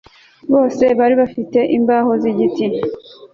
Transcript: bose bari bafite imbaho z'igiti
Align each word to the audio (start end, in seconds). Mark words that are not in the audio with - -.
bose 0.53 0.83
bari 0.99 1.15
bafite 1.21 1.59
imbaho 1.77 2.11
z'igiti 2.21 2.65